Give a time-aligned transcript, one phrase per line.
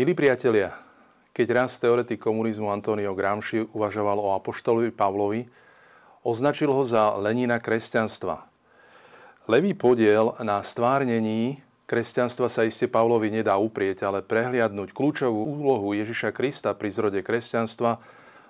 [0.00, 0.72] Milí priatelia,
[1.36, 5.44] keď raz teoretik komunizmu Antonio Gramsci uvažoval o apoštolovi Pavlovi,
[6.24, 8.40] označil ho za Lenina kresťanstva.
[9.44, 16.32] Levý podiel na stvárnení kresťanstva sa iste Pavlovi nedá uprieť, ale prehliadnúť kľúčovú úlohu Ježiša
[16.32, 18.00] Krista pri zrode kresťanstva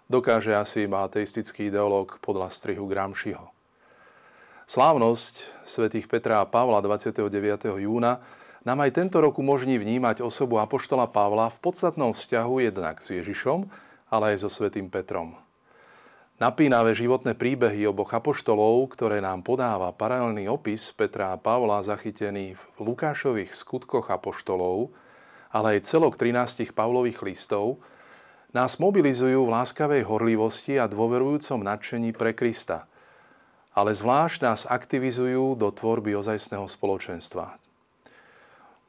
[0.07, 3.51] dokáže asi iba ateistický ideológ podľa strihu Gramsciho.
[4.71, 7.27] Slávnosť svätých Petra a Pavla 29.
[7.83, 8.23] júna
[8.65, 13.69] nám aj tento rok umožní vnímať osobu Apoštola Pavla v podstatnom vzťahu jednak s Ježišom,
[14.13, 15.39] ale aj so svätým Petrom.
[16.41, 22.63] Napínavé životné príbehy oboch apoštolov, ktoré nám podáva paralelný opis Petra a Pavla zachytený v
[22.81, 24.89] Lukášových skutkoch apoštolov,
[25.53, 27.85] ale aj celok 13 Pavlových listov,
[28.57, 32.89] nás mobilizujú v láskavej horlivosti a dôverujúcom nadšení pre Krista,
[33.77, 37.61] ale zvlášť nás aktivizujú do tvorby ozajstného spoločenstva,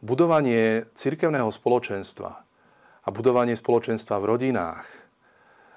[0.02, 2.32] budovanie cirkevného spoločenstva
[3.06, 4.86] a budovanie spoločenstva v rodinách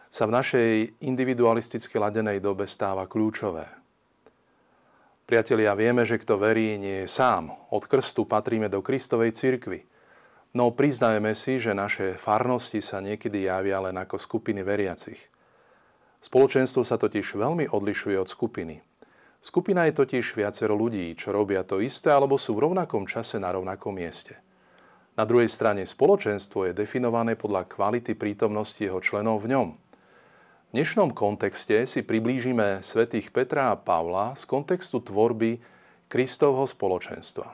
[0.08, 0.70] sa v našej
[1.04, 3.68] individualisticky ladenej dobe stáva kľúčové.
[5.24, 7.52] Priatelia, vieme, že kto verí, nie je sám.
[7.72, 9.84] Od krstu patríme do Kristovej cirkvi.
[10.52, 15.18] No priznajme si, že naše farnosti sa niekedy javia len ako skupiny veriacich.
[16.20, 18.80] Spoločenstvo sa totiž veľmi odlišuje od skupiny–
[19.44, 23.52] Skupina je totiž viacero ľudí, čo robia to isté alebo sú v rovnakom čase na
[23.52, 24.40] rovnakom mieste.
[25.20, 29.68] Na druhej strane spoločenstvo je definované podľa kvality prítomnosti jeho členov v ňom.
[29.76, 35.60] V dnešnom kontexte si priblížime svätých Petra a Pavla z kontextu tvorby
[36.08, 37.52] Kristovho spoločenstva.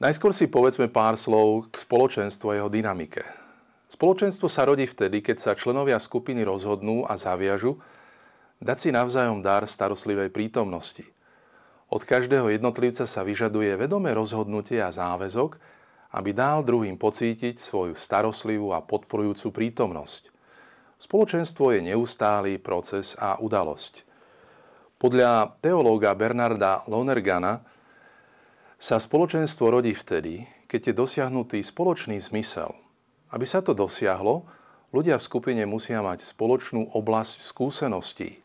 [0.00, 3.45] Najskôr si povedzme pár slov k spoločenstvu a jeho dynamike.
[3.96, 7.80] Spoločenstvo sa rodí vtedy, keď sa členovia skupiny rozhodnú a zaviažu
[8.60, 11.00] dať si navzájom dar starostlivej prítomnosti.
[11.88, 15.56] Od každého jednotlivca sa vyžaduje vedomé rozhodnutie a záväzok,
[16.12, 20.28] aby dal druhým pocítiť svoju starostlivú a podporujúcu prítomnosť.
[21.00, 24.04] Spoločenstvo je neustály proces a udalosť.
[25.00, 27.64] Podľa teológa Bernarda Lonergana
[28.76, 32.76] sa spoločenstvo rodí vtedy, keď je dosiahnutý spoločný zmysel–
[33.36, 34.48] aby sa to dosiahlo,
[34.96, 38.40] ľudia v skupine musia mať spoločnú oblasť skúseností.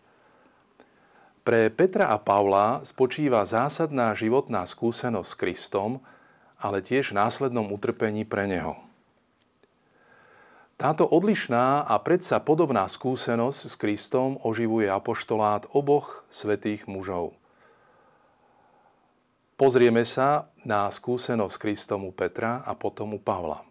[1.48, 5.92] Pre Petra a Pavla spočíva zásadná životná skúsenosť s Kristom,
[6.60, 8.76] ale tiež následnom utrpení pre Neho.
[10.76, 17.32] Táto odlišná a predsa podobná skúsenosť s Kristom oživuje apoštolát oboch svetých mužov.
[19.56, 23.71] Pozrieme sa na skúsenosť s Kristom u Petra a potom u Pavla.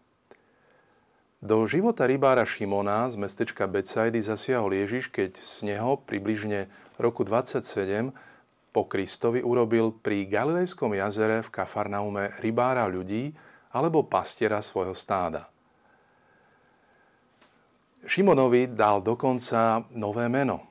[1.40, 6.68] Do života rybára Šimona z mestečka Becajdy zasiahol Ježiš, keď z neho približne
[7.00, 8.12] roku 27
[8.76, 13.32] po Kristovi urobil pri Galilejskom jazere v Kafarnaume rybára ľudí
[13.72, 15.48] alebo pastiera svojho stáda.
[18.04, 20.68] Šimonovi dal dokonca nové meno.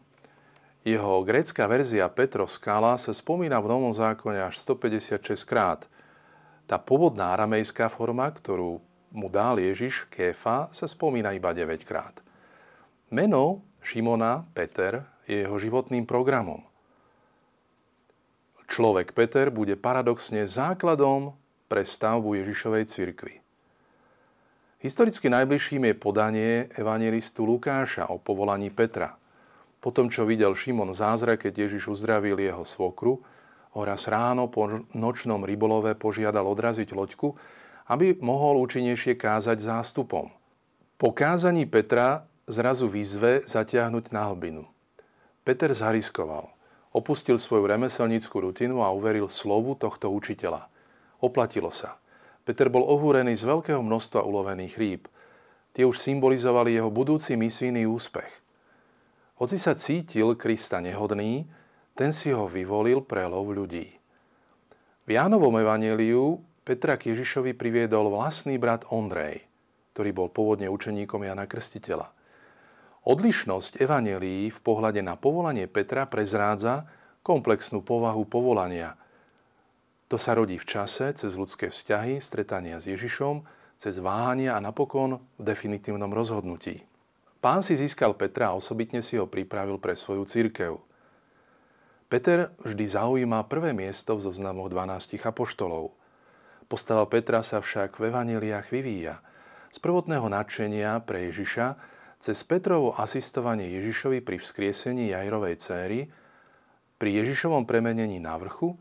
[0.85, 5.89] Jeho grécka verzia Petro Skala sa spomína v Novom zákone až 156 krát.
[6.69, 12.21] Tá pôvodná aramejská forma, ktorú mu dal Ježiš Kéfa, sa spomína iba 9 krát.
[13.09, 16.61] Meno Šimona Peter je jeho životným programom.
[18.69, 21.33] Človek Peter bude paradoxne základom
[21.65, 23.35] pre stavbu Ježišovej cirkvi.
[24.79, 29.17] Historicky najbližším je podanie evangelistu Lukáša o povolaní Petra.
[29.81, 33.19] Po tom, čo videl Šimon zázrak, keď Ježiš uzdravil jeho svokru,
[33.73, 37.35] ho raz ráno po nočnom rybolove požiadal odraziť loďku,
[37.89, 40.29] aby mohol účinnejšie kázať zástupom.
[41.01, 44.63] Po kázaní Petra zrazu výzve zatiahnuť na hlbinu.
[45.41, 46.53] Peter zhariskoval.
[46.93, 50.69] Opustil svoju remeselníckú rutinu a uveril slovu tohto učiteľa.
[51.21, 51.97] Oplatilo sa.
[52.45, 55.03] Peter bol ohúrený z veľkého množstva ulovených rýb.
[55.73, 58.29] Tie už symbolizovali jeho budúci misijný úspech.
[59.37, 61.45] Hoci sa cítil Krista nehodný,
[61.93, 63.87] ten si ho vyvolil pre lov ľudí.
[65.05, 69.45] V Jánovom evaneliu Petra k Ježišovi priviedol vlastný brat Ondrej,
[69.95, 72.11] ktorý bol pôvodne učeníkom Jana Krstiteľa.
[73.07, 76.85] Odlišnosť evanelií v pohľade na povolanie Petra prezrádza
[77.23, 78.99] komplexnú povahu povolania.
[80.09, 83.45] To sa rodí v čase, cez ľudské vzťahy, stretania s Ježišom,
[83.79, 86.83] cez váhania a napokon v definitívnom rozhodnutí.
[87.39, 90.75] Pán si získal Petra a osobitne si ho pripravil pre svoju církev.
[92.11, 95.95] Peter vždy zaujíma prvé miesto v zoznamoch 12 apoštolov.
[96.69, 99.17] Postava Petra sa však v evaneliách vyvíja.
[99.73, 101.73] Z prvotného nadšenia pre Ježiša
[102.21, 105.99] cez Petrovo asistovanie Ježišovi pri vzkriesení Jajrovej céry,
[107.01, 108.77] pri Ježišovom premenení na vrchu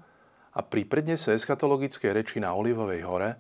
[0.53, 3.31] a pri prednese eschatologickej reči na Olivovej hore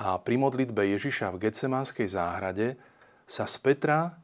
[0.00, 2.74] a pri modlitbe Ježiša v Getsemánskej záhrade
[3.30, 4.16] sa z Petra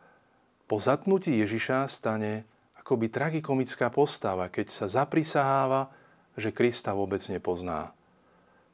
[0.67, 2.43] po zatnutí Ježiša stane
[2.75, 5.95] akoby tragikomická postava, keď sa zaprisaháva,
[6.35, 7.95] že Krista vôbec nepozná.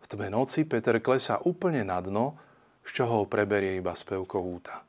[0.02, 2.38] V tme noci Peter klesá úplne na dno,
[2.86, 4.82] z čoho ho preberie iba spevko úta.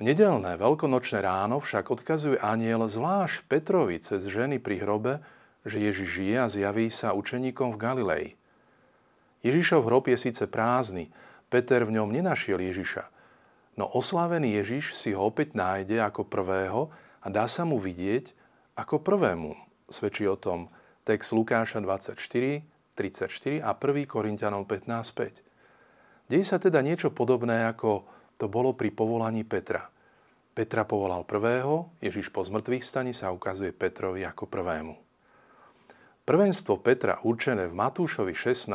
[0.00, 5.22] V nedelné veľkonočné ráno však odkazuje aniel zvlášť Petrovi cez ženy pri hrobe,
[5.62, 8.26] že Ježiš žije a zjaví sa učeníkom v Galilei.
[9.46, 11.10] Ježišov hrob je síce prázdny,
[11.52, 13.04] Peter v ňom nenašiel Ježiša,
[13.76, 16.88] no oslávený Ježiš si ho opäť nájde ako prvého
[17.20, 18.32] a dá sa mu vidieť
[18.74, 19.52] ako prvému.
[19.92, 20.72] Svedčí o tom
[21.04, 22.64] text Lukáša 24,
[23.02, 26.30] 34 a 1 Korintianom 15.5.
[26.30, 28.06] Deje sa teda niečo podobné, ako
[28.38, 29.90] to bolo pri povolaní Petra.
[30.54, 34.94] Petra povolal prvého, Ježiš po zmrtvých stani sa ukazuje Petrovi ako prvému.
[36.22, 38.70] Prvenstvo Petra určené v Matúšovi 16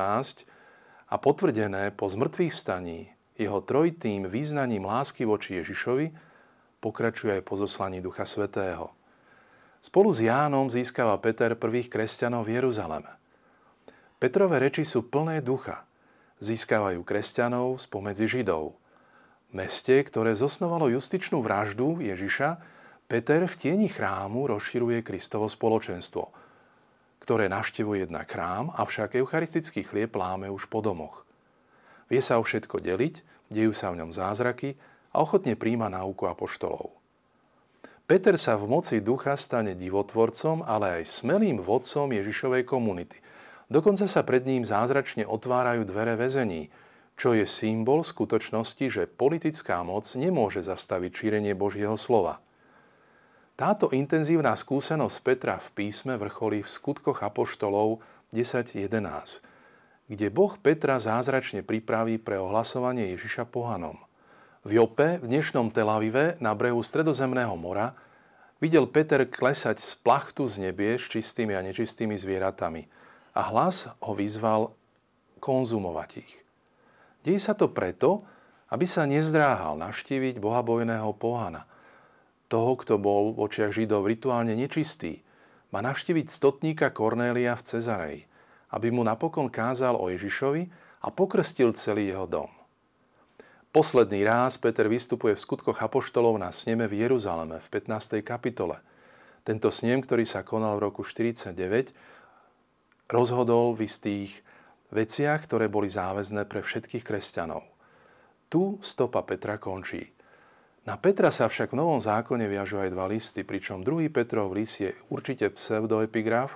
[1.08, 3.08] a potvrdené po zmrtvých staní
[3.40, 6.12] jeho trojitým význaním lásky voči Ježišovi
[6.84, 8.92] pokračuje aj po zoslaní Ducha Svetého.
[9.80, 13.27] Spolu s Jánom získava Peter prvých kresťanov v Jeruzaleme.
[14.18, 15.86] Petrové reči sú plné ducha.
[16.42, 18.78] Získavajú kresťanov spomedzi Židov.
[19.54, 22.60] Meste, ktoré zosnovalo justičnú vraždu Ježiša,
[23.08, 26.24] Peter v tieni chrámu rozširuje Kristovo spoločenstvo–
[27.28, 31.28] ktoré navštevuje jedna chrám, avšak eucharistický chlieb láme už po domoch.
[32.08, 33.20] Vie sa o všetko deliť,
[33.52, 34.80] dejú sa v ňom zázraky
[35.12, 36.96] a ochotne príjma náuku apoštolov.
[38.08, 43.20] Peter sa v moci ducha stane divotvorcom, ale aj smelým vodcom Ježišovej komunity.
[43.68, 46.72] Dokonca sa pred ním zázračne otvárajú dvere väzení,
[47.20, 52.40] čo je symbol skutočnosti, že politická moc nemôže zastaviť šírenie Božieho slova–
[53.58, 58.86] táto intenzívna skúsenosť Petra v písme vrcholí v skutkoch apoštolov 10.11,
[60.06, 63.98] kde Boh Petra zázračne pripraví pre ohlasovanie Ježiša pohanom.
[64.62, 67.98] V Jope, v dnešnom Tel Avive, na brehu Stredozemného mora,
[68.62, 72.86] videl Peter klesať z plachtu z nebie s čistými a nečistými zvieratami
[73.38, 74.74] a hlas ho vyzval
[75.38, 76.36] konzumovať ich.
[77.22, 78.26] Deje sa to preto,
[78.74, 81.70] aby sa nezdráhal navštíviť bohabojného pohana–
[82.48, 85.20] toho, kto bol v očiach Židov rituálne nečistý,
[85.76, 88.22] má navštíviť stotníka Kornélia v Cezareji,
[88.72, 90.72] aby mu napokon kázal o Ježišovi
[91.04, 92.52] a pokrstil celý jeho dom.
[93.76, 98.24] Posledný ráz Peter vystupuje v skutkoch apoštolov na sneme v Jeruzaleme v 15.
[98.24, 98.80] kapitole.
[99.44, 101.92] Tento snem, ktorý sa konal v roku 49,
[103.08, 104.44] rozhodol v istých
[104.92, 107.64] veciach, ktoré boli záväzné pre všetkých kresťanov.
[108.48, 110.16] Tu stopa Petra končí.
[110.88, 114.80] Na Petra sa však v Novom zákone viažu aj dva listy, pričom druhý Petrov list
[114.80, 116.56] je určite pseudoepigraf,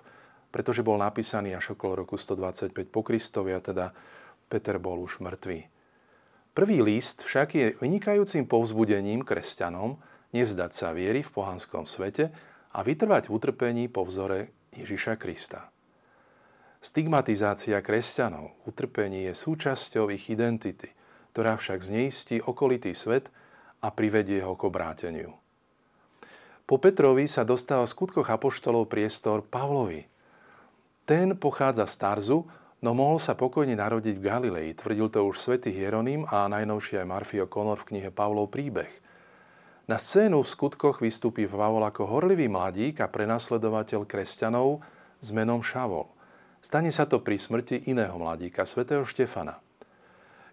[0.56, 3.92] pretože bol napísaný až okolo roku 125 po Kristovi a teda
[4.48, 5.68] Peter bol už mŕtvý.
[6.52, 10.00] Prvý list však je vynikajúcim povzbudením kresťanom
[10.36, 12.32] nevzdať sa viery v pohanskom svete
[12.72, 15.71] a vytrvať v utrpení po vzore Ježiša Krista.
[16.82, 20.90] Stigmatizácia kresťanov, utrpení je súčasťou ich identity,
[21.32, 23.30] ktorá však zneistí okolitý svet–
[23.82, 25.34] a privedie ho k obráteniu.
[26.70, 30.08] Po Petrovi sa dostáva v skutkoch apoštolov priestor Pavlovi.
[31.04, 32.40] Ten pochádza z Tarzu,
[32.80, 34.78] no mohol sa pokojne narodiť v Galilei.
[34.78, 38.94] Tvrdil to už svätý Hieronym a najnovšie aj Marfio Konor v knihe Pavlov príbeh.
[39.90, 44.80] Na scénu v skutkoch vystúpi Pavol ako horlivý mladík a prenasledovateľ kresťanov
[45.20, 46.08] s menom Šavol.
[46.62, 49.58] Stane sa to pri smrti iného mladíka, svätého Štefana–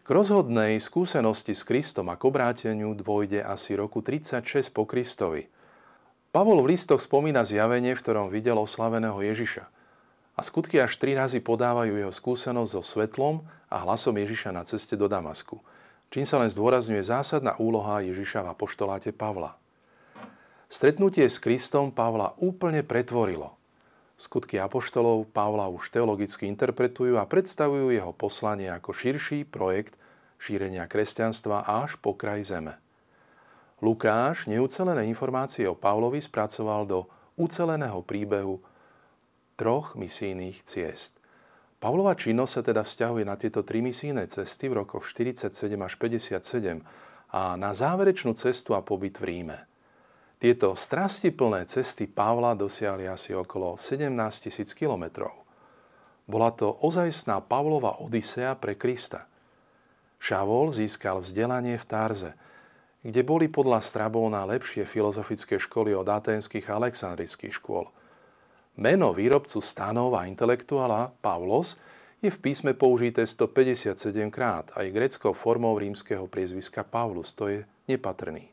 [0.08, 5.52] k rozhodnej skúsenosti s Kristom a k obráteniu dôjde asi roku 36 po Kristovi.
[6.32, 9.68] Pavol v listoch spomína zjavenie, v ktorom videl oslaveného Ježiša.
[10.32, 14.96] A skutky až tri razy podávajú jeho skúsenosť so svetlom a hlasom Ježiša na ceste
[14.96, 15.60] do Damasku,
[16.08, 19.60] čím sa len zdôrazňuje zásadná úloha Ježiša v apoštoláte Pavla.
[20.72, 23.57] Stretnutie s Kristom Pavla úplne pretvorilo.
[24.18, 29.94] Skutky apoštolov Pavla už teologicky interpretujú a predstavujú jeho poslanie ako širší projekt
[30.42, 32.82] šírenia kresťanstva až po kraj zeme.
[33.78, 37.06] Lukáš neucelené informácie o Pavlovi spracoval do
[37.38, 38.58] uceleného príbehu
[39.54, 41.22] troch misijných ciest.
[41.78, 46.82] Pavlova činnosť sa teda vzťahuje na tieto tri misijné cesty v rokoch 47 až 57
[47.30, 49.58] a na záverečnú cestu a pobyt v Ríme.
[50.38, 54.08] Tieto strastiplné cesty Pavla dosiahli asi okolo 17
[54.46, 55.34] tisíc kilometrov.
[56.30, 59.24] Bola to ozajstná Pavlova odisea pre Krista–
[60.18, 62.30] Šavol získal vzdelanie v Tarze,
[63.06, 67.86] kde boli podľa Strabóna lepšie filozofické školy od aténskych a aleksandrijských škôl.
[68.78, 71.78] Meno výrobcu stanov a intelektuála Pavlos
[72.18, 73.94] je v písme použité 157
[74.34, 78.50] krát aj greckou formou rímskeho priezviska Pavlus, to je nepatrný,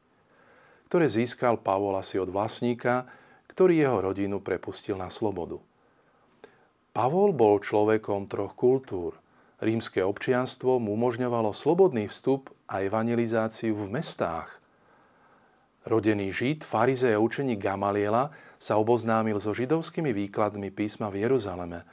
[0.95, 3.03] ktoré získal Pavol asi od vlastníka,
[3.51, 5.59] ktorý jeho rodinu prepustil na slobodu.
[6.95, 9.11] Pavol bol človekom troch kultúr.
[9.59, 14.47] Rímske občianstvo mu umožňovalo slobodný vstup a evangelizáciu v mestách.
[15.83, 21.83] Rodený žid, farizej a učeník Gamaliela sa oboznámil so židovskými výkladmi písma v Jeruzaleme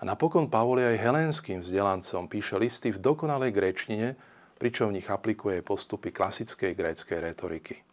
[0.00, 4.16] a napokon Pavol je aj helenským vzdelancom, píše listy v dokonalej gréčtine,
[4.56, 7.84] pričom v nich aplikuje postupy klasickej gréckej retoriky.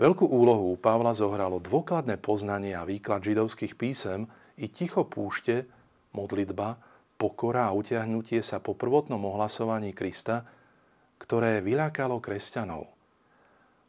[0.00, 4.24] Veľkú úlohu u Pavla zohralo dôkladné poznanie a výklad židovských písem
[4.56, 5.68] i ticho púšte,
[6.16, 6.80] modlitba,
[7.20, 10.48] pokora a utiahnutie sa po prvotnom ohlasovaní Krista,
[11.20, 12.88] ktoré vylákalo kresťanov–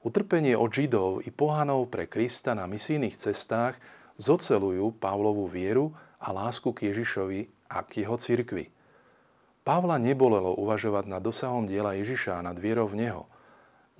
[0.01, 3.77] Utrpenie od Židov i pohanov pre Krista na misijných cestách
[4.17, 8.73] zocelujú Pavlovú vieru a lásku k Ježišovi a k jeho cirkvi.
[9.61, 13.29] Pavla nebolelo uvažovať nad dosahom diela Ježiša a nad vierou v Neho.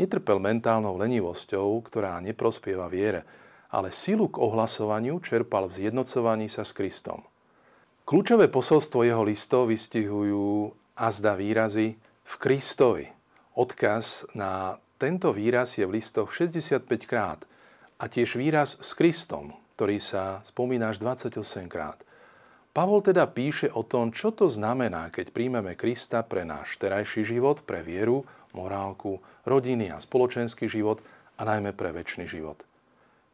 [0.02, 3.22] Netrpel mentálnou lenivosťou, ktorá neprospieva viere,
[3.70, 7.22] ale silu k ohlasovaniu čerpal v zjednocovaní sa s Kristom.
[8.10, 13.06] Kľúčové posolstvo jeho listov vystihujú azda výrazy v Kristovi.
[13.54, 17.46] Odkaz na tento výraz je v listoch 65 krát
[18.02, 22.02] a tiež výraz s Kristom, ktorý sa spomína až 28 krát.
[22.74, 27.68] Pavol teda píše o tom, čo to znamená, keď príjmeme Krista pre náš terajší život,
[27.68, 28.26] pre vieru,
[28.58, 31.04] morálku, rodiny a spoločenský život
[31.40, 32.64] a najmä pre väčší život.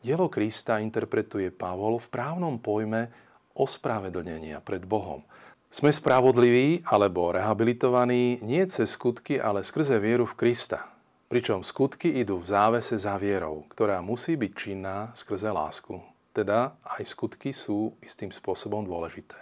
[0.01, 3.09] Dielo Krista interpretuje Pavol v právnom pojme
[3.57, 5.25] ospravedlnenia pred Bohom.
[5.67, 10.97] Sme spravodliví alebo rehabilitovaní nie cez skutky, ale skrze vieru v Krista,
[11.27, 15.99] Pričom skutky idú v závese za vierou, ktorá musí byť činná skrze lásku.
[16.31, 19.35] Teda aj skutky sú istým spôsobom dôležité.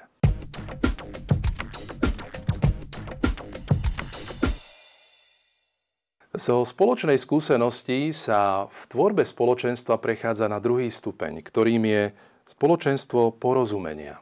[6.35, 12.03] Zo spoločnej skúsenosti sa v tvorbe spoločenstva prechádza na druhý stupeň, ktorým je
[12.43, 14.19] spoločenstvo porozumenia.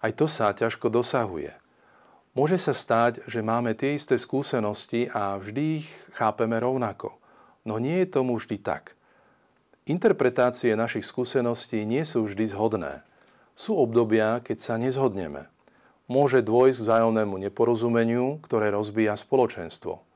[0.00, 1.52] Aj to sa ťažko dosahuje.
[2.32, 7.12] Môže sa stať, že máme tie isté skúsenosti a vždy ich chápeme rovnako.
[7.68, 8.96] No nie je tomu vždy tak.
[9.84, 13.04] Interpretácie našich skúseností nie sú vždy zhodné.
[13.52, 15.52] Sú obdobia, keď sa nezhodneme.
[16.08, 20.08] Môže dôjsť k vzájomnému neporozumeniu, ktoré rozbíja spoločenstvo.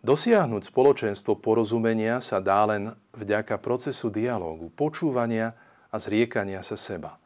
[0.00, 5.52] Dosiahnuť spoločenstvo porozumenia sa dá len vďaka procesu dialógu, počúvania
[5.92, 7.20] a zriekania sa seba.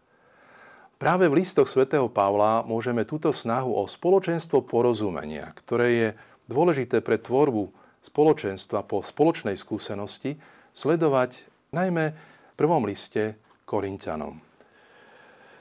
[0.98, 6.08] Práve v listoch svätého Pavla môžeme túto snahu o spoločenstvo porozumenia, ktoré je
[6.50, 7.70] dôležité pre tvorbu
[8.02, 10.34] spoločenstva po spoločnej skúsenosti,
[10.74, 13.38] sledovať najmä v prvom liste
[13.70, 14.42] Korintianom.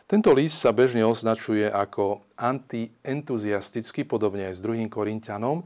[0.09, 5.61] Tento list sa bežne označuje ako antientuziastický, podobne aj s druhým Korintianom,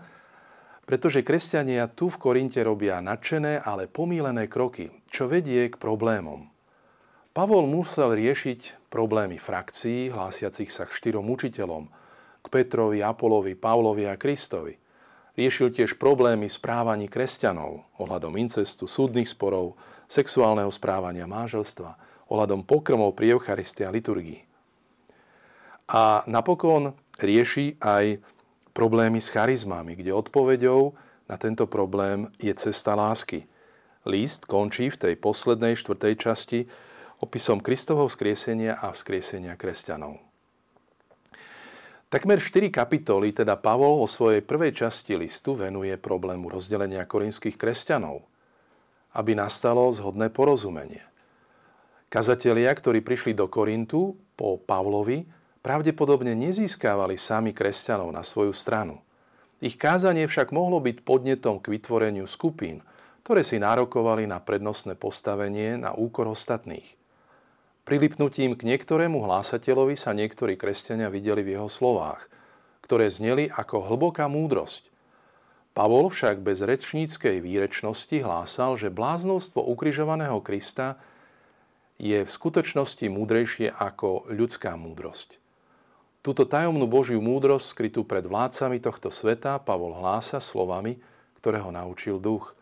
[0.88, 6.48] pretože kresťania tu v Korinte robia nadšené, ale pomílené kroky, čo vedie k problémom.
[7.36, 11.92] Pavol musel riešiť problémy frakcií, hlásiacich sa k štyrom učiteľom,
[12.42, 14.80] k Petrovi, Apolovi, Pavlovi a Kristovi.
[15.38, 19.78] Riešil tiež problémy správaní kresťanov ohľadom incestu, súdnych sporov,
[20.10, 21.94] sexuálneho správania manželstva,
[22.32, 24.42] ohľadom pokrmov pri Eucharistii a liturgii.
[25.94, 28.24] A napokon rieši aj
[28.78, 30.94] problémy s charizmami, kde odpoveďou
[31.26, 33.50] na tento problém je cesta lásky.
[34.06, 36.60] List končí v tej poslednej štvrtej časti
[37.18, 40.22] opisom Kristovho vzkriesenia a vzkriesenia kresťanov.
[42.08, 48.24] Takmer 4 kapitoly teda Pavol o svojej prvej časti listu venuje problému rozdelenia korinských kresťanov,
[49.18, 51.04] aby nastalo zhodné porozumenie.
[52.08, 55.28] Kazatelia, ktorí prišli do Korintu po Pavlovi,
[55.68, 59.04] pravdepodobne nezískávali sami kresťanov na svoju stranu.
[59.60, 62.88] Ich kázanie však mohlo byť podnetom k vytvoreniu skupín,
[63.28, 66.96] ktoré si nárokovali na prednostné postavenie na úkor ostatných.
[67.84, 72.32] Prilipnutím k niektorému hlásateľovi sa niektorí kresťania videli v jeho slovách,
[72.88, 74.88] ktoré zneli ako hlboká múdrosť.
[75.76, 80.96] Pavol však bez rečníckej výrečnosti hlásal, že bláznostvo ukrižovaného Krista
[82.00, 85.44] je v skutočnosti múdrejšie ako ľudská múdrosť.
[86.26, 91.00] Túto tajomnú Božiu múdrosť skrytú pred vládcami tohto sveta Pavol hlása slovami,
[91.40, 92.58] ktoré ho naučil duch.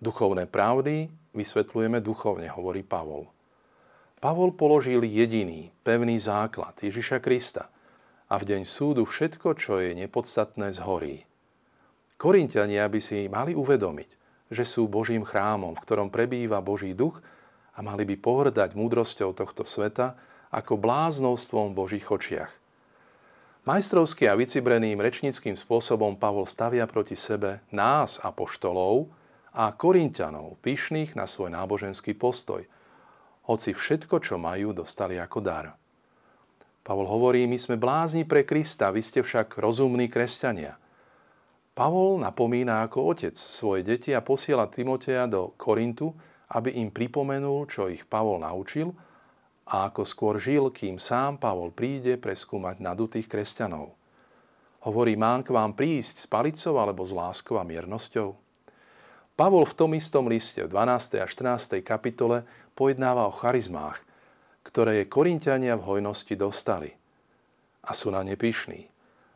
[0.00, 3.28] Duchovné pravdy vysvetľujeme duchovne, hovorí Pavol.
[4.24, 7.68] Pavol položil jediný, pevný základ Ježiša Krista
[8.24, 11.28] a v deň súdu všetko, čo je nepodstatné, zhorí.
[12.16, 14.10] Korintiania by si mali uvedomiť,
[14.48, 17.20] že sú Božím chrámom, v ktorom prebýva Boží duch
[17.76, 20.16] a mali by pohrdať múdrosťou tohto sveta
[20.48, 22.63] ako bláznovstvom v Božích očiach.
[23.64, 29.08] Majstrovský a vycibreným rečníckým spôsobom Pavol stavia proti sebe nás, apoštolov,
[29.56, 32.68] a Korintianov, pyšných na svoj náboženský postoj,
[33.48, 35.72] hoci všetko, čo majú, dostali ako dar.
[36.84, 40.76] Pavol hovorí, my sme blázni pre Krista, vy ste však rozumní kresťania.
[41.72, 46.12] Pavol napomína ako otec svoje deti a posiela Timoteja do Korintu,
[46.52, 48.92] aby im pripomenul, čo ich Pavol naučil
[49.64, 53.96] a ako skôr žil, kým sám Pavol príde preskúmať nadutých kresťanov.
[54.84, 58.36] Hovorí, mám k vám prísť s palicou alebo s láskou a miernosťou?
[59.34, 61.18] Pavol v tom istom liste v 12.
[61.18, 61.80] a 14.
[61.80, 62.44] kapitole
[62.76, 64.04] pojednáva o charizmách,
[64.62, 66.92] ktoré Korintiania v hojnosti dostali.
[67.82, 68.86] A sú na ne pyšní.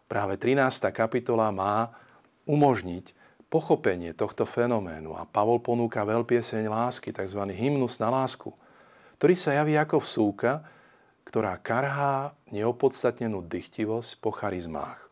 [0.07, 0.93] Práve 13.
[0.93, 1.97] kapitola má
[2.45, 3.17] umožniť
[3.49, 7.41] pochopenie tohto fenoménu a Pavol ponúka veľpieseň lásky, tzv.
[7.49, 8.53] hymnus na lásku,
[9.19, 10.63] ktorý sa javí ako vsúka,
[11.27, 15.11] ktorá karhá neopodstatnenú dychtivosť po charizmách.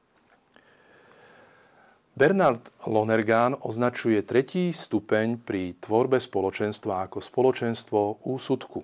[2.16, 8.80] Bernard Lonergan označuje tretí stupeň pri tvorbe spoločenstva ako spoločenstvo úsudku.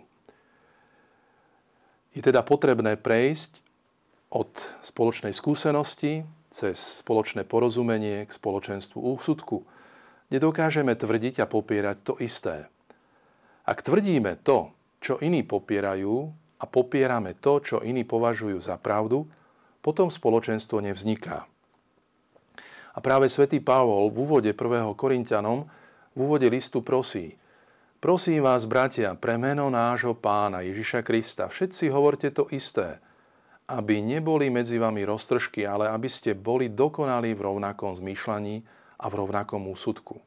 [2.12, 3.64] Je teda potrebné prejsť
[4.36, 4.52] od
[4.84, 9.64] spoločnej skúsenosti cez spoločné porozumenie k spoločenstvu úsudku,
[10.28, 12.68] kde dokážeme tvrdiť a popierať to isté.
[13.64, 16.30] Ak tvrdíme to, čo iní popierajú
[16.62, 19.26] a popierame to, čo iní považujú za pravdu,
[19.82, 21.42] potom spoločenstvo nevzniká.
[22.94, 24.94] A práve svätý Pavol v úvode 1.
[24.94, 25.66] Korintianom
[26.14, 27.34] v úvode listu prosí.
[27.98, 33.02] Prosím vás, bratia, pre meno nášho pána Ježiša Krista, všetci hovorte to isté,
[33.70, 38.56] aby neboli medzi vami roztržky, ale aby ste boli dokonali v rovnakom zmýšľaní
[39.02, 40.18] a v rovnakom úsudku.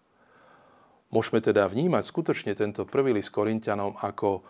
[1.13, 4.41] Môžeme teda vnímať skutočne tento prvý list Korintianom ako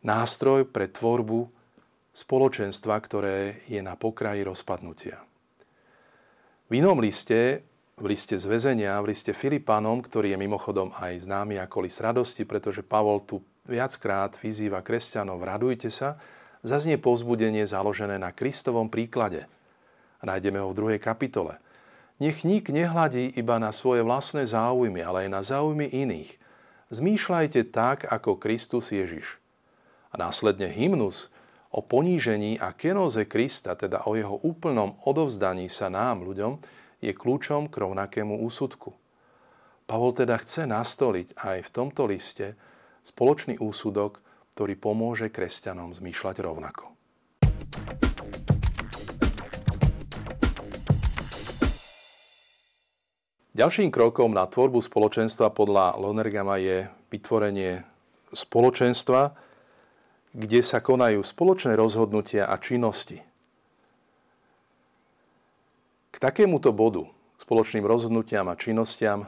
[0.00, 1.48] nástroj pre tvorbu
[2.10, 5.22] spoločenstva, ktoré je na pokraji rozpadnutia.
[6.70, 7.66] V inom liste,
[7.98, 12.86] v liste zväzenia, v liste Filipánom, ktorý je mimochodom aj známy ako list radosti, pretože
[12.86, 16.16] Pavol tu viackrát vyzýva kresťanov, radujte sa,
[16.62, 19.50] zaznie povzbudenie založené na Kristovom príklade.
[20.20, 21.56] Nájdeme ho v druhej kapitole.
[22.20, 26.36] Nech nik nehľadí iba na svoje vlastné záujmy, ale aj na záujmy iných.
[26.92, 29.39] Zmýšľajte tak, ako Kristus Ježiš.
[30.10, 31.30] A následne hymnus,
[31.70, 36.58] o ponížení a kenoze Krista, teda o jeho úplnom odovzdaní sa nám, ľuďom,
[36.98, 38.90] je kľúčom k rovnakému úsudku.
[39.86, 42.58] Pavol teda chce nastoliť aj v tomto liste
[43.06, 44.18] spoločný úsudok,
[44.54, 46.90] ktorý pomôže kresťanom zmýšľať rovnako.
[53.50, 57.82] Ďalším krokom na tvorbu spoločenstva podľa Lonergama je vytvorenie
[58.30, 59.49] spoločenstva,
[60.30, 63.18] kde sa konajú spoločné rozhodnutia a činnosti.
[66.10, 69.26] K takémuto bodu, k spoločným rozhodnutiam a činnostiam,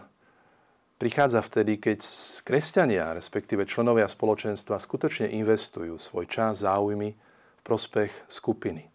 [1.02, 1.98] prichádza vtedy, keď
[2.46, 8.86] kresťania, respektíve členovia spoločenstva, skutočne investujú svoj čas, záujmy v prospech skupiny.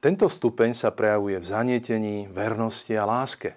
[0.00, 3.56] Tento stupeň sa prejavuje v zanietení, vernosti a láske.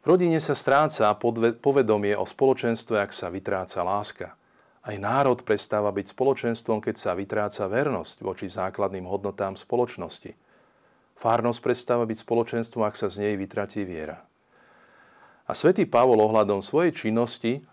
[0.00, 1.12] V rodine sa stráca
[1.60, 4.28] povedomie o spoločenstve, ak sa vytráca láska–
[4.86, 10.30] aj národ prestáva byť spoločenstvom, keď sa vytráca vernosť voči základným hodnotám spoločnosti.
[11.18, 14.22] Fárnosť prestáva byť spoločenstvom, ak sa z nej vytratí viera.
[15.46, 17.66] A svätý Pavol ohľadom svojej činnosti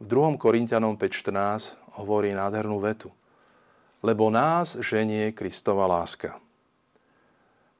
[0.00, 0.40] v 2.
[0.40, 3.12] Korintianom 5.14 hovorí nádhernú vetu.
[4.00, 6.36] Lebo nás ženie Kristova láska.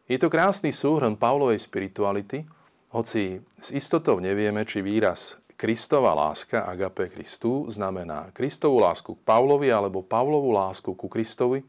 [0.05, 2.45] Je to krásny súhrn Pavlovej spirituality,
[2.93, 9.71] hoci s istotou nevieme, či výraz Kristova láska, agape Kristu, znamená Kristovú lásku k Pavlovi
[9.71, 11.63] alebo Pavlovú lásku ku Kristovi,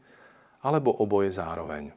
[0.66, 1.94] alebo oboje zároveň.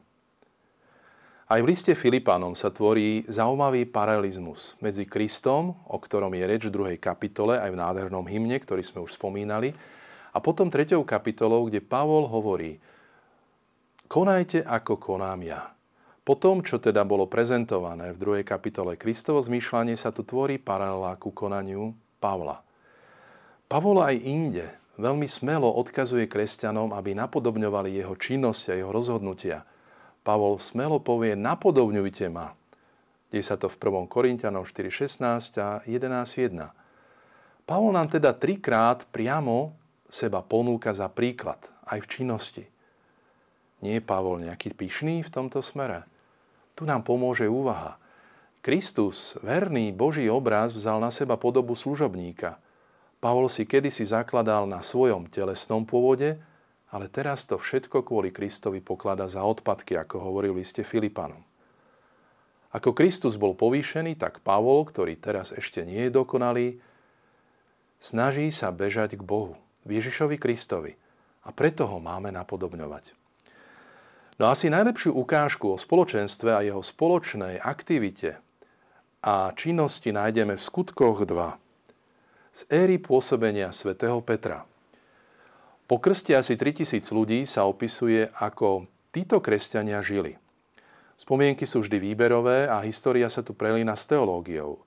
[1.50, 6.74] Aj v liste Filipánom sa tvorí zaujímavý paralelizmus medzi Kristom, o ktorom je reč v
[6.78, 9.74] druhej kapitole, aj v nádhernom hymne, ktorý sme už spomínali,
[10.30, 12.78] a potom treťou kapitolou, kde Pavol hovorí,
[14.06, 15.74] konajte ako konám ja.
[16.20, 21.16] Po tom, čo teda bolo prezentované v druhej kapitole Kristovo zmýšľanie, sa tu tvorí paralela
[21.16, 22.60] ku konaniu Pavla.
[23.70, 24.66] Pavol aj inde
[25.00, 29.64] veľmi smelo odkazuje kresťanom, aby napodobňovali jeho činnosť a jeho rozhodnutia.
[30.20, 32.52] Pavol smelo povie, napodobňujte ma.
[33.32, 34.10] Deje sa to v 1.
[34.10, 37.64] Korintianom 4.16 a 11.1.
[37.64, 39.72] Pavol nám teda trikrát priamo
[40.10, 42.64] seba ponúka za príklad, aj v činnosti.
[43.80, 46.04] Nie je Pavol nejaký pyšný v tomto smere?
[46.76, 47.96] Tu nám pomôže úvaha.
[48.60, 52.60] Kristus, verný Boží obraz, vzal na seba podobu služobníka.
[53.20, 56.40] Pavol si kedysi zakladal na svojom telesnom pôvode,
[56.92, 61.40] ale teraz to všetko kvôli Kristovi poklada za odpadky, ako hovorili ste Filipanom.
[62.70, 66.78] Ako Kristus bol povýšený, tak Pavol, ktorý teraz ešte nie je dokonalý,
[67.98, 70.94] snaží sa bežať k Bohu, Ježišovi Kristovi.
[71.44, 73.19] A preto ho máme napodobňovať.
[74.40, 78.40] No asi najlepšiu ukážku o spoločenstve a jeho spoločnej aktivite
[79.20, 81.60] a činnosti nájdeme v skutkoch 2
[82.56, 84.64] z éry pôsobenia svätého Petra.
[85.84, 90.40] Po krste asi 3000 ľudí sa opisuje, ako títo kresťania žili.
[91.20, 94.80] Spomienky sú vždy výberové a história sa tu prelína s teológiou.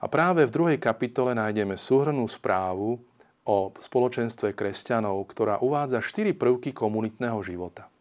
[0.00, 2.96] A práve v druhej kapitole nájdeme súhrnú správu
[3.44, 7.92] o spoločenstve kresťanov, ktorá uvádza štyri prvky komunitného života.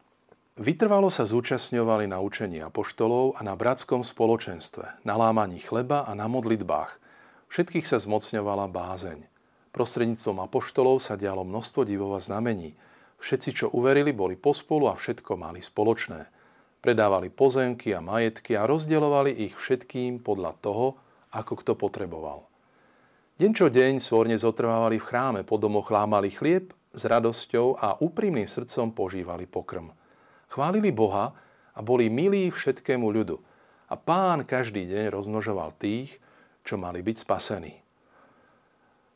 [0.57, 6.25] Vytrvalo sa zúčastňovali na učení apoštolov a na bratskom spoločenstve, na lámaní chleba a na
[6.25, 6.97] modlitbách–
[7.47, 9.23] Všetkých sa zmocňovala bázeň.
[9.71, 12.75] Prostredníctvom apoštolov sa dialo množstvo divov a znamení.
[13.17, 16.27] Všetci, čo uverili, boli pospolu a všetko mali spoločné.
[16.83, 20.85] Predávali pozemky a majetky a rozdielovali ich všetkým podľa toho,
[21.33, 22.45] ako kto potreboval.
[23.37, 28.49] Deň čo deň svorne zotrvávali v chráme, po domoch lámali chlieb s radosťou a úprimným
[28.49, 29.93] srdcom požívali pokrm.
[30.47, 31.35] Chválili Boha
[31.75, 33.37] a boli milí všetkému ľudu.
[33.87, 36.19] A pán každý deň rozmnožoval tých,
[36.67, 37.75] čo mali byť spasení.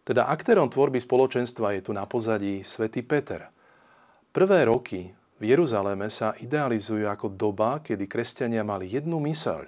[0.07, 3.51] Teda aktérom tvorby spoločenstva je tu na pozadí svätý Peter.
[4.31, 9.67] Prvé roky v Jeruzaléme sa idealizujú ako doba, kedy kresťania mali jednu myseľ.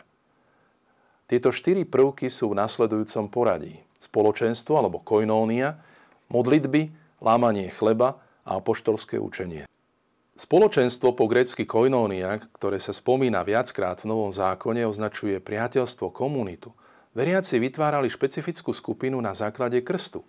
[1.28, 3.82] Tieto štyri prvky sú v nasledujúcom poradí.
[3.98, 5.80] Spoločenstvo alebo koinónia,
[6.30, 9.66] modlitby, lámanie chleba a apoštolské učenie.
[10.34, 16.74] Spoločenstvo po grecky koinónia, ktoré sa spomína viackrát v Novom zákone, označuje priateľstvo, komunitu–
[17.14, 20.26] Veriaci vytvárali špecifickú skupinu na základe krstu.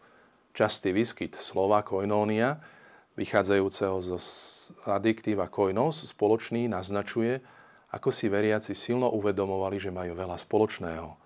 [0.53, 2.61] Častý výskyt slova koinónia,
[3.17, 4.21] vychádzajúceho zo
[4.85, 7.41] adiktíva koinos, spoločný, naznačuje,
[7.89, 11.17] ako si veriaci silno uvedomovali, že majú veľa spoločného.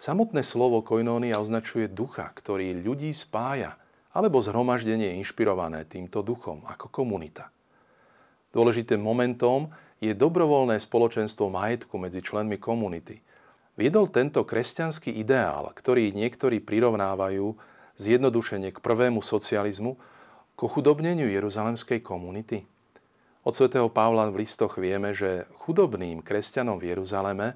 [0.00, 3.76] Samotné slovo koinónia označuje ducha, ktorý ľudí spája,
[4.16, 7.52] alebo zhromaždenie inšpirované týmto duchom, ako komunita.
[8.56, 9.68] Dôležitým momentom
[10.00, 13.20] je dobrovoľné spoločenstvo majetku medzi členmi komunity–
[13.76, 17.54] viedol tento kresťanský ideál, ktorý niektorí prirovnávajú
[18.00, 20.00] zjednodušene k prvému socializmu,
[20.56, 22.64] k chudobneniu jeruzalemskej komunity?
[23.46, 27.54] Od svätého Pavla v listoch vieme, že chudobným kresťanom v Jeruzaleme,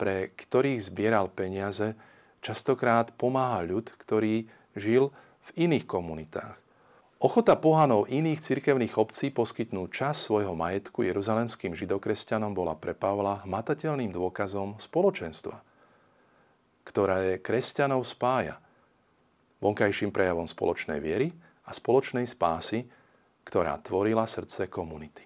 [0.00, 1.94] pre ktorých zbieral peniaze,
[2.42, 5.14] častokrát pomáha ľud, ktorý žil
[5.46, 6.61] v iných komunitách.
[7.22, 14.10] Ochota pohanov iných cirkevných obcí poskytnúť čas svojho majetku jeruzalemským židokresťanom bola pre Pavla hmatateľným
[14.10, 15.54] dôkazom spoločenstva,
[16.82, 18.58] ktoré kresťanov spája
[19.62, 21.30] vonkajším prejavom spoločnej viery
[21.62, 22.90] a spoločnej spásy,
[23.46, 25.22] ktorá tvorila srdce komunity.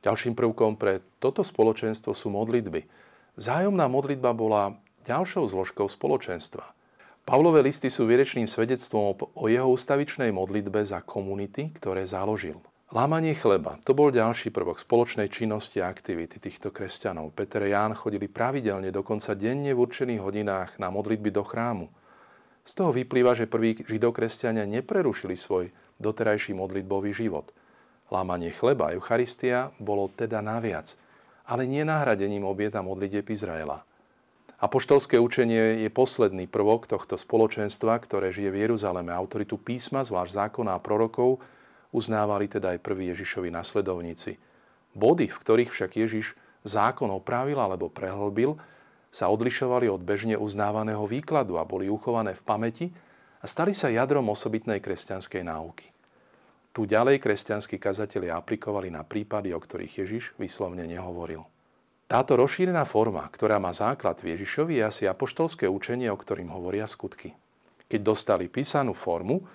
[0.00, 2.88] Ďalším prvkom pre toto spoločenstvo sú modlitby.
[3.36, 6.72] Vzájomná modlitba bola ďalšou zložkou spoločenstva–
[7.22, 12.58] Pavlové listy sú výrečným svedectvom o jeho ustavičnej modlitbe za komunity, ktoré založil.
[12.90, 17.30] Lámanie chleba, to bol ďalší prvok spoločnej činnosti a aktivity týchto kresťanov.
[17.30, 21.86] Peter a Ján chodili pravidelne, dokonca denne v určených hodinách na modlitby do chrámu.
[22.66, 25.70] Z toho vyplýva, že prví židokresťania neprerušili svoj
[26.02, 27.54] doterajší modlitbový život.
[28.10, 30.98] Lámanie chleba, Eucharistia, bolo teda naviac,
[31.46, 33.86] ale nie nahradením obieta modlitieb Izraela–
[34.62, 39.10] Apoštolské učenie je posledný prvok tohto spoločenstva, ktoré žije v Jeruzaleme.
[39.10, 41.42] Autoritu písma, zvlášť zákona a prorokov,
[41.90, 44.38] uznávali teda aj prví Ježišovi nasledovníci.
[44.94, 48.54] Body, v ktorých však Ježiš zákon opravil alebo prehlbil,
[49.10, 52.86] sa odlišovali od bežne uznávaného výkladu a boli uchované v pamäti
[53.42, 55.90] a stali sa jadrom osobitnej kresťanskej náuky.
[56.70, 61.51] Tu ďalej kresťanskí kazatelia aplikovali na prípady, o ktorých Ježiš vyslovne nehovoril.
[62.12, 66.84] Táto rozšírená forma, ktorá má základ v Ježišovi, je asi apoštolské učenie, o ktorým hovoria
[66.84, 67.32] skutky.
[67.88, 69.48] Keď dostali písanú formu,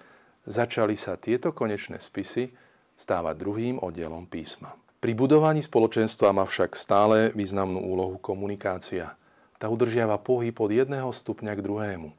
[0.49, 2.49] začali sa tieto konečné spisy
[2.97, 4.73] stávať druhým oddielom písma.
[4.97, 9.13] Pri budovaní spoločenstva má však stále významnú úlohu komunikácia.
[9.61, 12.09] Tá udržiava pohyb od jedného stupňa k druhému.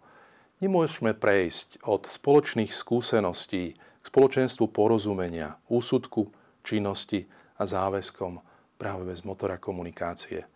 [0.62, 6.30] Nemôžeme prejsť od spoločných skúseností k spoločenstvu porozumenia, úsudku,
[6.62, 7.26] činnosti
[7.58, 8.46] a záväzkom
[8.78, 10.46] práve bez motora komunikácie.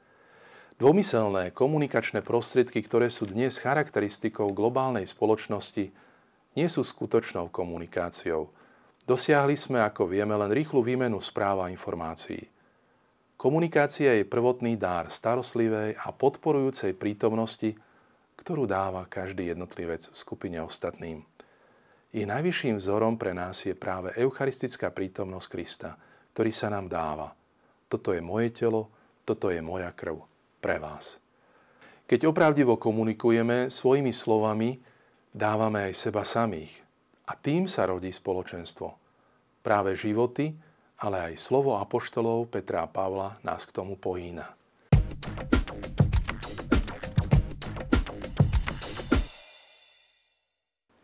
[0.78, 5.92] Dvomyselné komunikačné prostriedky, ktoré sú dnes charakteristikou globálnej spoločnosti,
[6.56, 8.48] nie sú skutočnou komunikáciou.
[9.02, 12.46] Dosiahli sme, ako vieme, len rýchlu výmenu správ a informácií.
[13.34, 17.74] Komunikácia je prvotný dár starostlivej a podporujúcej prítomnosti,
[18.38, 21.26] ktorú dáva každý jednotlivec v skupine ostatným.
[22.14, 25.98] Ich najvyšším vzorom pre nás je práve eucharistická prítomnosť Krista,
[26.36, 27.34] ktorý sa nám dáva.
[27.92, 28.88] Toto je moje telo,
[29.28, 30.24] toto je moja krv
[30.64, 31.20] pre vás.
[32.08, 34.80] Keď opravdivo komunikujeme svojimi slovami,
[35.28, 36.72] dávame aj seba samých.
[37.28, 38.96] A tým sa rodí spoločenstvo.
[39.60, 40.56] Práve životy,
[41.04, 44.48] ale aj slovo apoštolov Petra a Pavla nás k tomu pohýna.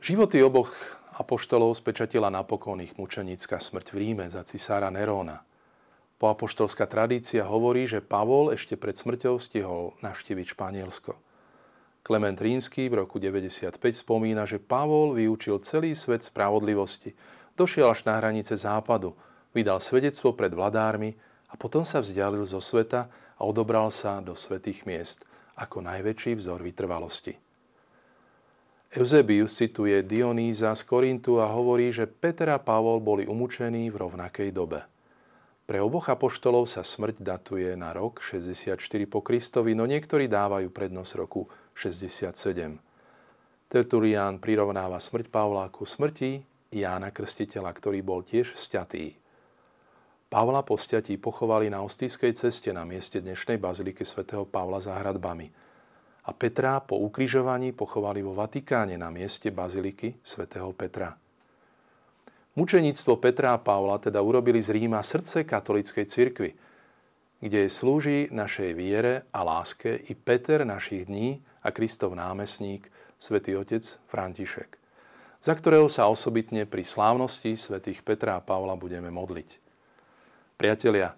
[0.01, 0.73] Životy oboch
[1.21, 5.48] apoštolov spečatila napokon ich mučenická smrť v Ríme za cisára Neróna.
[6.19, 11.15] Po apoštolská tradícia hovorí, že Pavol ešte pred smrťou stihol navštíviť Španielsko.
[12.03, 17.15] Klement Rínsky v roku 95 spomína, že Pavol vyučil celý svet spravodlivosti,
[17.55, 19.15] došiel až na hranice západu,
[19.55, 21.15] vydal svedectvo pred vladármi
[21.49, 23.07] a potom sa vzdialil zo sveta
[23.39, 25.23] a odobral sa do svetých miest
[25.55, 27.35] ako najväčší vzor vytrvalosti.
[28.89, 34.49] Eusebius cituje Dionýza z Korintu a hovorí, že Peter a Pavol boli umúčení v rovnakej
[34.49, 34.98] dobe.
[35.69, 41.13] Pre oboch apoštolov sa smrť datuje na rok 64 po Kristovi, no niektorí dávajú prednosť
[41.21, 41.45] roku
[41.77, 42.33] 67.
[43.69, 46.41] Tertulián prirovnáva smrť Pavla ku smrti
[46.73, 49.13] Jána Krstiteľa, ktorý bol tiež sťatý.
[50.33, 55.53] Pavla po sťatí pochovali na Ostýskej ceste na mieste dnešnej baziliky svätého Pavla za hradbami–
[56.29, 61.28] a Petra po ukrižovaní pochovali vo Vatikáne na mieste baziliky svätého Petra.
[62.59, 66.51] Mučenictvo Petra a Pavla teda urobili z Ríma srdce katolíckej cirkvi,
[67.39, 73.87] kde slúži našej viere a láske i Peter našich dní a Kristov námestník, svätý otec
[74.11, 74.75] František,
[75.39, 79.49] za ktorého sa osobitne pri slávnosti svätých Petra a Pavla budeme modliť.
[80.59, 81.15] Priatelia,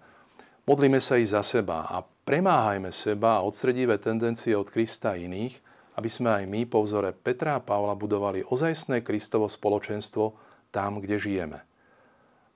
[0.69, 5.57] modlíme sa i za seba a Premáhajme seba a odstredivé tendencie od Krista iných,
[5.97, 11.19] aby sme aj my po vzore Petra a Pavla budovali ozajstné Kristovo spoločenstvo tam, kde
[11.19, 11.59] žijeme.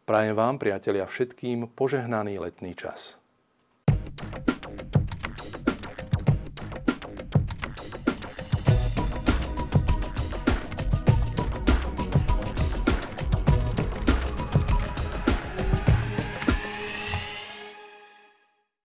[0.06, 3.20] Prajem vám, priatelia, všetkým požehnaný letný čas.